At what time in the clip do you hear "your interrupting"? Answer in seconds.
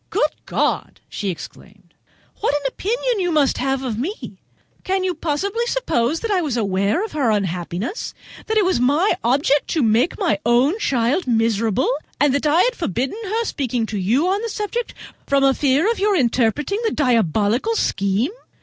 15.99-16.79